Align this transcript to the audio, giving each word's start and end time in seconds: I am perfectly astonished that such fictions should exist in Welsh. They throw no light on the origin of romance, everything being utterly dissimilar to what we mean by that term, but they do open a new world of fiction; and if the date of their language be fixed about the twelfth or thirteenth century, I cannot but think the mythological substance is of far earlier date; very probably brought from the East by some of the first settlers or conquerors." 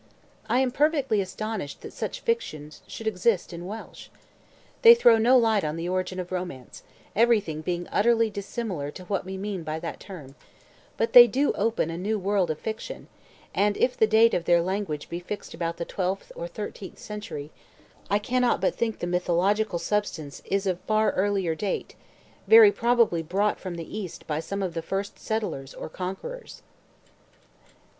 I 0.49 0.61
am 0.61 0.71
perfectly 0.71 1.21
astonished 1.21 1.81
that 1.81 1.93
such 1.93 2.21
fictions 2.21 2.81
should 2.87 3.05
exist 3.05 3.53
in 3.53 3.67
Welsh. 3.67 4.07
They 4.81 4.95
throw 4.95 5.19
no 5.19 5.37
light 5.37 5.63
on 5.63 5.75
the 5.75 5.87
origin 5.89 6.19
of 6.19 6.31
romance, 6.31 6.81
everything 7.15 7.61
being 7.61 7.87
utterly 7.91 8.31
dissimilar 8.31 8.89
to 8.89 9.03
what 9.05 9.25
we 9.25 9.37
mean 9.37 9.61
by 9.61 9.77
that 9.81 9.99
term, 9.99 10.33
but 10.97 11.13
they 11.13 11.27
do 11.27 11.51
open 11.51 11.91
a 11.91 11.99
new 11.99 12.17
world 12.17 12.49
of 12.49 12.57
fiction; 12.57 13.09
and 13.53 13.77
if 13.77 13.95
the 13.95 14.07
date 14.07 14.33
of 14.33 14.45
their 14.45 14.59
language 14.63 15.07
be 15.07 15.19
fixed 15.19 15.53
about 15.53 15.77
the 15.77 15.85
twelfth 15.85 16.31
or 16.35 16.47
thirteenth 16.47 16.97
century, 16.97 17.51
I 18.09 18.17
cannot 18.17 18.59
but 18.59 18.73
think 18.73 18.97
the 18.97 19.05
mythological 19.05 19.77
substance 19.77 20.41
is 20.45 20.65
of 20.65 20.79
far 20.79 21.11
earlier 21.11 21.53
date; 21.53 21.93
very 22.47 22.71
probably 22.71 23.21
brought 23.21 23.59
from 23.59 23.75
the 23.75 23.95
East 23.95 24.25
by 24.25 24.39
some 24.39 24.63
of 24.63 24.73
the 24.73 24.81
first 24.81 25.19
settlers 25.19 25.75
or 25.75 25.89
conquerors." 25.89 26.63